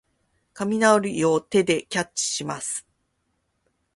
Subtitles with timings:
[0.55, 2.87] 雷を手でキャッチします。